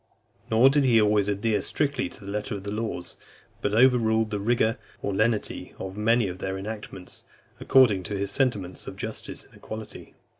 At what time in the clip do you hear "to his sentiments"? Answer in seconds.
8.05-8.87